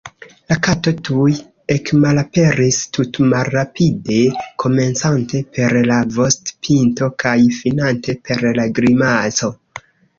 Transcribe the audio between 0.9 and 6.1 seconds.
tuj ekmalaperis tutmalrapide, komencante per la